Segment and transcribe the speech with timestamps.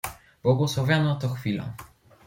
[0.43, 1.73] "Błogosławiona to chwila!"